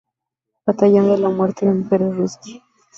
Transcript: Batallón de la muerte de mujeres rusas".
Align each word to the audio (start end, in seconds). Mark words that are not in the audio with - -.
Batallón 0.65 1.09
de 1.11 1.19
la 1.19 1.29
muerte 1.29 1.67
de 1.67 1.73
mujeres 1.75 2.15
rusas". 2.17 2.39